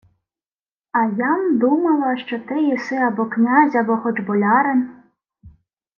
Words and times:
—А 0.93 1.03
я-м 1.05 1.57
думала, 1.59 2.17
що 2.17 2.39
ти 2.39 2.63
єси 2.63 2.95
або 2.95 3.25
князь, 3.25 3.75
або 3.75 3.97
хоч 3.97 4.19
болярин. 4.19 4.89